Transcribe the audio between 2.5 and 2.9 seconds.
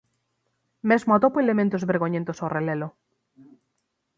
relelo.